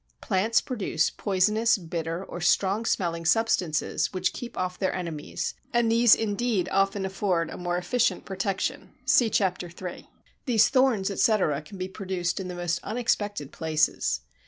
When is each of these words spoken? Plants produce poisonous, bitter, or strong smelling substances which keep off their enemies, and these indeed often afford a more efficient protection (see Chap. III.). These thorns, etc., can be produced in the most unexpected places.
Plants 0.19 0.61
produce 0.61 1.11
poisonous, 1.11 1.77
bitter, 1.77 2.23
or 2.25 2.41
strong 2.41 2.85
smelling 2.85 3.23
substances 3.23 4.11
which 4.11 4.33
keep 4.33 4.57
off 4.57 4.79
their 4.79 4.95
enemies, 4.95 5.53
and 5.71 5.91
these 5.91 6.15
indeed 6.15 6.67
often 6.71 7.05
afford 7.05 7.51
a 7.51 7.57
more 7.59 7.77
efficient 7.77 8.25
protection 8.25 8.93
(see 9.05 9.29
Chap. 9.29 9.61
III.). 9.61 10.09
These 10.47 10.69
thorns, 10.69 11.11
etc., 11.11 11.61
can 11.61 11.77
be 11.77 11.87
produced 11.87 12.39
in 12.39 12.47
the 12.47 12.55
most 12.55 12.79
unexpected 12.81 13.51
places. 13.51 14.21